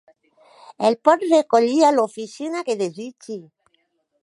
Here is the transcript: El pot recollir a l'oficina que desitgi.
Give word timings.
El 0.89 0.97
pot 1.09 1.25
recollir 1.27 1.77
a 1.87 1.93
l'oficina 1.97 2.65
que 2.71 2.79
desitgi. 2.83 3.39